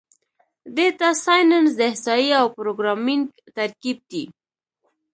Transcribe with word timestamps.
ډیټا 0.75 1.09
سایننس 1.25 1.69
د 1.75 1.81
احصایې 1.89 2.31
او 2.41 2.47
پروګرامینګ 2.57 3.25
ترکیب 3.57 3.97
دی. 4.11 4.23